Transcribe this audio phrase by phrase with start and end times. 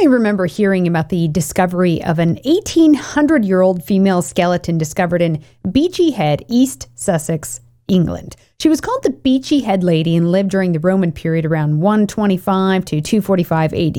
[0.00, 5.44] may remember hearing about the discovery of an 1800 year old female skeleton discovered in
[5.70, 8.34] Beachy Head, East Sussex, England.
[8.60, 12.84] She was called the Beachy Head Lady and lived during the Roman period around 125
[12.86, 13.96] to 245 AD.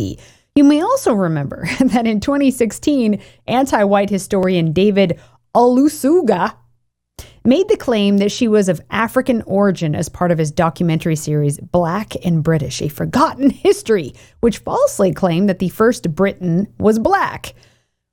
[0.56, 5.20] You may also remember that in 2016, anti white historian David
[5.56, 6.56] Olusoga
[7.44, 11.60] made the claim that she was of African origin as part of his documentary series
[11.60, 17.54] Black and British, a forgotten history, which falsely claimed that the first Briton was black.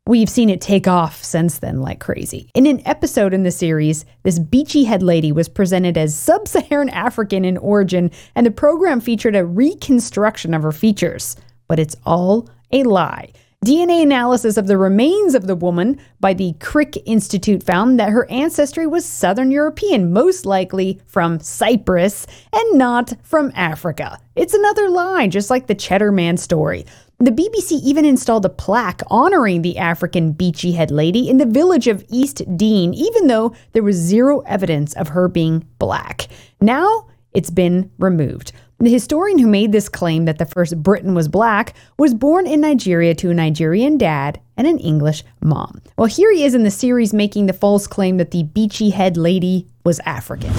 [0.06, 2.50] We've seen it take off since then like crazy.
[2.54, 6.88] In an episode in the series, this beachy head lady was presented as sub Saharan
[6.88, 11.36] African in origin, and the program featured a reconstruction of her features.
[11.66, 13.32] But it's all a lie.
[13.68, 18.30] DNA analysis of the remains of the woman by the Crick Institute found that her
[18.30, 24.18] ancestry was Southern European, most likely from Cyprus, and not from Africa.
[24.36, 26.86] It's another lie, just like the Cheddar Man story.
[27.18, 31.88] The BBC even installed a plaque honoring the African beachy head lady in the village
[31.88, 36.28] of East Dean, even though there was zero evidence of her being black.
[36.60, 38.52] Now it's been removed.
[38.80, 42.60] The historian who made this claim that the first Briton was black was born in
[42.60, 45.82] Nigeria to a Nigerian dad and an English mom.
[45.96, 49.16] Well, here he is in the series making the false claim that the beachy head
[49.16, 50.52] lady was African.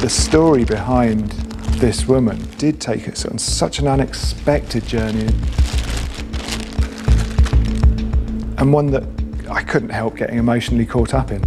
[0.00, 1.30] The story behind
[1.78, 5.28] this woman did take us on such an unexpected journey
[8.58, 9.04] and one that
[9.48, 11.40] I couldn't help getting emotionally caught up in.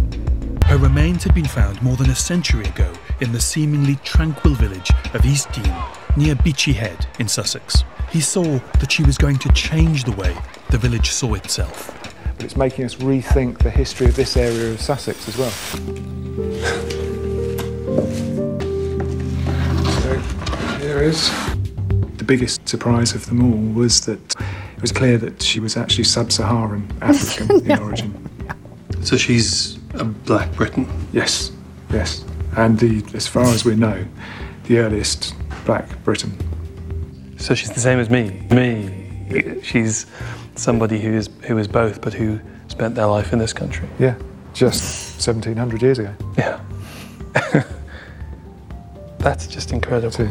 [0.64, 2.90] Her remains had been found more than a century ago
[3.20, 5.74] in the seemingly tranquil village of East Dean,
[6.16, 7.84] near Beachy Head in Sussex.
[8.10, 10.36] He saw that she was going to change the way
[10.70, 11.94] the village saw itself.
[12.36, 15.50] But it's making us rethink the history of this area of Sussex as well.
[20.00, 20.18] so,
[20.78, 21.30] here is.
[22.16, 24.34] The biggest surprise of them all was that
[24.76, 27.74] it was clear that she was actually sub Saharan African no.
[27.74, 28.28] in origin.
[29.02, 30.86] So she's a black Briton?
[31.12, 31.52] Yes,
[31.90, 32.24] yes.
[32.56, 34.04] And the, as far as we know,
[34.64, 35.34] the earliest
[35.64, 36.36] black Briton.
[37.38, 38.46] So she's the same as me.
[38.50, 39.60] Me.
[39.62, 40.06] She's
[40.56, 43.88] somebody who is who is both, but who spent their life in this country.
[43.98, 44.16] Yeah,
[44.54, 46.14] just 1700 years ago.
[46.36, 46.60] Yeah.
[49.18, 50.30] That's just incredible.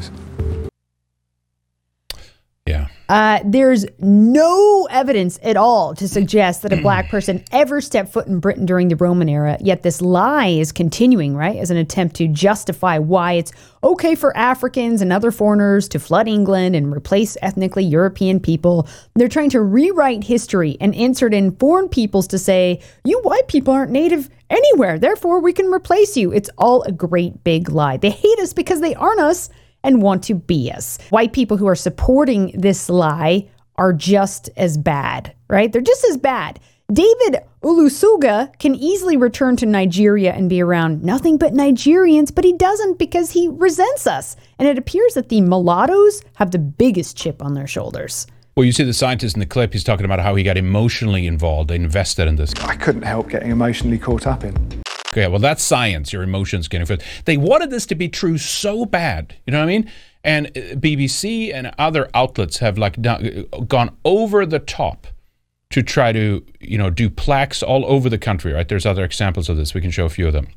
[3.09, 8.27] Uh, there's no evidence at all to suggest that a black person ever stepped foot
[8.27, 12.15] in Britain during the Roman era, yet this lie is continuing, right, as an attempt
[12.17, 13.53] to justify why it's
[13.83, 18.87] okay for Africans and other foreigners to flood England and replace ethnically European people.
[19.15, 23.73] They're trying to rewrite history and insert in foreign peoples to say, you white people
[23.73, 26.33] aren't native anywhere, therefore we can replace you.
[26.33, 27.97] It's all a great big lie.
[27.97, 29.49] They hate us because they aren't us
[29.87, 30.99] and want to be us.
[31.09, 35.71] White people who are supporting this lie are just as bad, right?
[35.71, 36.59] They're just as bad.
[36.91, 42.53] David Olusoga can easily return to Nigeria and be around nothing but Nigerians, but he
[42.53, 44.35] doesn't because he resents us.
[44.59, 48.27] And it appears that the mulattoes have the biggest chip on their shoulders.
[48.55, 51.27] Well, you see the scientist in the clip, he's talking about how he got emotionally
[51.27, 52.53] involved, invested in this.
[52.55, 54.76] I couldn't help getting emotionally caught up in.
[55.13, 56.11] Okay, well, that's science.
[56.11, 57.03] Your emotions getting fit.
[57.25, 59.35] They wanted this to be true so bad.
[59.45, 59.91] You know what I mean?
[60.23, 65.07] And uh, BBC and other outlets have like done, gone over the top
[65.69, 68.53] to try to you know do plaques all over the country.
[68.53, 68.67] Right?
[68.67, 69.73] There's other examples of this.
[69.73, 70.47] We can show a few of them.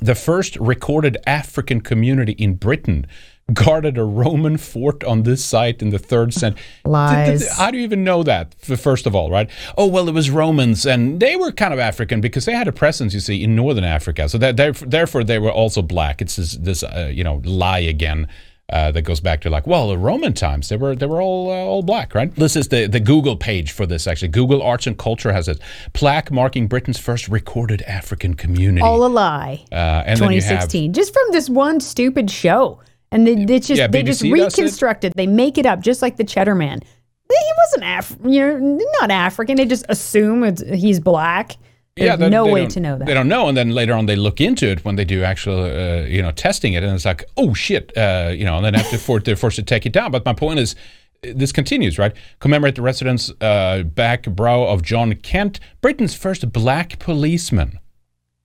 [0.00, 3.06] The first recorded African community in Britain
[3.52, 6.62] guarded a Roman fort on this site in the third century.
[6.84, 7.50] Lies.
[7.52, 9.50] How do you even know that, first of all, right?
[9.76, 12.72] Oh, well, it was Romans, and they were kind of African because they had a
[12.72, 14.28] presence, you see, in northern Africa.
[14.28, 16.22] So that, therefore, they were also black.
[16.22, 18.28] It's this, this uh, you know, lie again.
[18.72, 21.50] Uh, that goes back to like, well, the Roman times they were they were all
[21.50, 22.34] uh, all black, right?
[22.34, 24.28] This is the the Google page for this actually.
[24.28, 25.56] Google Arts and Culture has a
[25.92, 28.80] plaque marking Britain's first recorded African community.
[28.80, 29.66] All a lie.
[29.70, 32.80] Uh, and 2016, have, just from this one stupid show
[33.14, 35.12] and they, they just yeah, they just reconstructed.
[35.14, 36.80] They make it up, just like the Cheddar Man.
[37.30, 39.56] He wasn't Af- you know, not African.
[39.56, 41.56] They just assume it's, he's black.
[41.96, 43.06] There's yeah, no way to know that.
[43.06, 45.62] They don't know, and then later on they look into it when they do actual,
[45.62, 48.74] uh, you know, testing it, and it's like, oh shit, uh, you know, and then
[48.74, 50.10] after for, they're forced to take it down.
[50.10, 50.74] But my point is,
[51.22, 52.12] this continues, right?
[52.40, 57.78] Commemorate the residence uh, back brow of John Kent, Britain's first black policeman.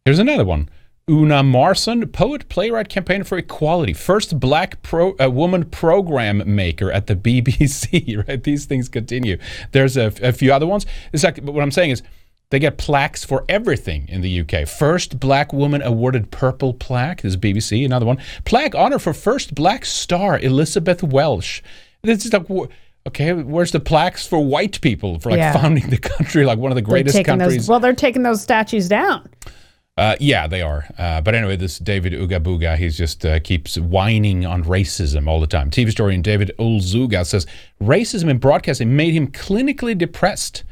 [0.06, 0.70] Here's another one.
[1.10, 7.08] Una Marson, poet, playwright, campaigner for equality, first black pro, uh, woman program maker at
[7.08, 8.28] the BBC.
[8.28, 9.38] Right, these things continue.
[9.72, 10.86] There's a, a few other ones.
[11.12, 12.04] It's like but what I'm saying is
[12.52, 14.68] they get plaques for everything in the UK.
[14.68, 17.22] First black woman awarded purple plaque.
[17.24, 17.84] This is BBC.
[17.86, 18.18] Another one.
[18.46, 21.64] Plaque honor for first black star Elisabeth Welch.
[22.04, 22.48] This is like
[23.08, 25.54] okay, where's the plaques for white people for like Yeah.
[25.54, 27.58] founding the country, like one of the greatest countries?
[27.58, 29.28] Those, well, they're taking those statues down.
[30.00, 30.86] Uh, yeah, they are.
[30.98, 35.48] Uh, but anyway, this David Ugabuga, he just uh, keeps whining on racism all the
[35.48, 35.70] time.
[35.70, 37.46] TV historian David Ulzuga says
[37.82, 40.64] racism in broadcasting made him clinically depressed,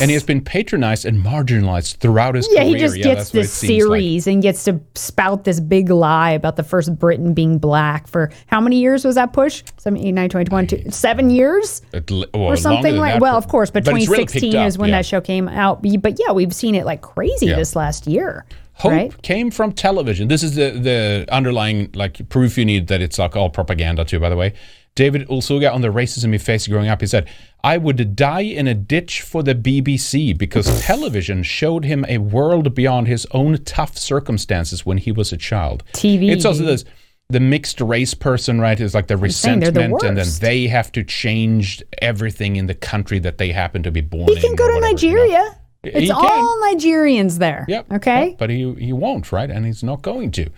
[0.00, 2.58] and he has been patronized and marginalized throughout his career.
[2.58, 2.74] Yeah, career.
[2.74, 3.98] he just yeah, gets that's what it this seems like.
[4.00, 8.32] series and gets to spout this big lie about the first Briton being black for
[8.48, 9.62] how many years was that push?
[9.76, 11.82] 7, 8, 9, 20, 21, two- seven years?
[11.94, 12.02] L-
[12.34, 14.76] well, or something like that, well of course but, but it's really 2016 up, is
[14.76, 14.98] when yeah.
[14.98, 18.92] that show came out but yeah we've seen it like crazy this last year Hope
[18.92, 20.28] right came from television.
[20.28, 24.18] This is the the underlying like proof you need that it's like all propaganda too.
[24.18, 24.54] By the way,
[24.94, 27.28] David Ulsuga on the racism he faced growing up, he said,
[27.62, 32.74] "I would die in a ditch for the BBC because television showed him a world
[32.74, 36.84] beyond his own tough circumstances when he was a child." TV, It's also this.
[37.28, 41.02] The mixed race person, right, is like the resentment, the and then they have to
[41.02, 44.74] change everything in the country that they happen to be born he can go to
[44.74, 45.54] whatever, you know?
[45.84, 47.92] It's all nigerians there Yep.
[47.92, 49.50] okay But, but he he won't, right?
[49.50, 50.48] And he's not going to.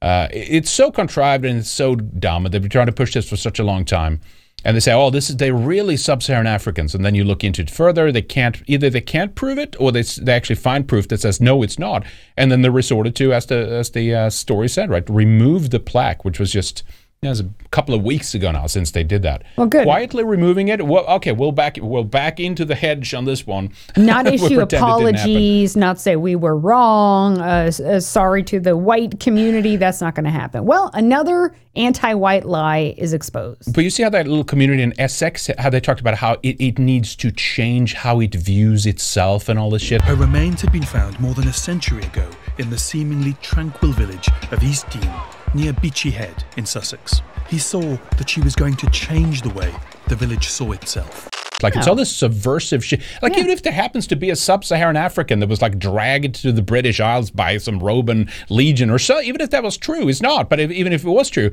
[0.00, 2.42] Uh, it's so contrived and it's so dumb.
[2.50, 4.20] They've been trying to push this for such a long time.
[4.64, 7.62] And they say, "Oh, this is they're really sub-Saharan Africans." And then you look into
[7.62, 8.12] it further.
[8.12, 11.40] They can't either they can't prove it, or they they actually find proof that says
[11.40, 12.04] no, it's not.
[12.36, 15.80] And then they're resorted to, as the as the uh, story said, right, remove the
[15.80, 16.82] plaque, which was just.
[17.22, 19.44] It was a couple of weeks ago now since they did that.
[19.56, 19.84] Well, good.
[19.84, 20.84] Quietly removing it.
[20.84, 23.72] Well, okay, we'll back we'll back into the hedge on this one.
[23.96, 28.42] not We'll issue pretend it didn't apologies not say we were wrong uh, uh, sorry
[28.42, 33.72] to the white community that's not going to happen well another anti-white lie is exposed
[33.72, 36.60] But you see how that little community in Essex, how they talked about how it,
[36.60, 40.02] it needs to change how it views itself and all this shit.
[40.02, 42.28] Her remains had been found more than a century ago
[42.58, 45.10] in the seemingly tranquil village of East Dean,
[45.54, 47.22] near Beachy Head in Sussex.
[47.48, 47.80] He saw
[48.16, 49.72] that she was going to change the way
[50.08, 51.28] the village saw itself.
[51.62, 53.02] Like it's all this subversive shit.
[53.22, 56.50] Like even if there happens to be a sub-Saharan African that was like dragged to
[56.50, 60.20] the British Isles by some Roman legion or so, even if that was true, it's
[60.20, 60.50] not.
[60.50, 61.52] But if, even if it was true,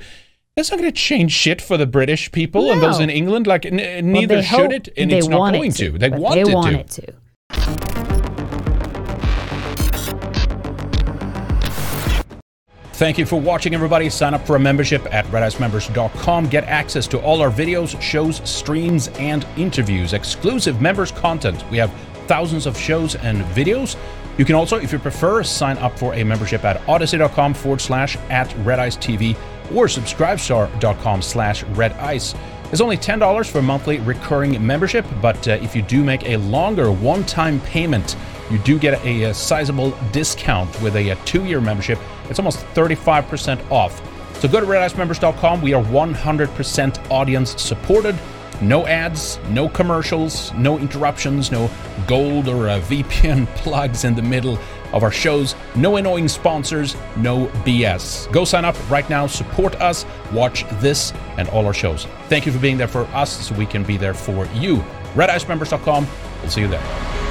[0.56, 3.46] that's not going to change shit for the British people and those in England.
[3.46, 5.76] Like n- Well, neither they should hope- it, and they it's not want going it
[5.76, 5.92] to.
[5.92, 6.80] They but want they it want to.
[6.80, 7.14] it to
[13.00, 14.10] Thank you for watching, everybody.
[14.10, 16.50] Sign up for a membership at redicemembers.com.
[16.50, 20.12] Get access to all our videos, shows, streams, and interviews.
[20.12, 21.64] Exclusive members content.
[21.72, 21.94] We have
[22.28, 23.96] thousands of shows and videos.
[24.38, 28.18] You can also, if you prefer, sign up for a membership at odysee.com forward slash
[28.30, 29.38] at redicetv
[29.74, 32.38] or subscribestar.com slash redice.
[32.74, 36.36] It's only $10 for a monthly recurring membership, but uh, if you do make a
[36.36, 38.18] longer one-time payment,
[38.50, 42.00] you do get a, a sizable discount with a, a two-year membership.
[42.30, 44.02] It's almost 35% off.
[44.40, 45.62] So go to redicemembers.com.
[45.62, 48.18] We are 100% audience supported.
[48.62, 51.70] No ads, no commercials, no interruptions, no
[52.08, 54.60] gold or uh, VPN plugs in the middle
[54.92, 58.32] of our shows, no annoying sponsors, no BS.
[58.32, 62.06] Go sign up right now, support us, watch this and all our shows.
[62.28, 64.78] Thank you for being there for us so we can be there for you.
[65.14, 66.08] RedIceMembers.com.
[66.42, 67.29] We'll see you there.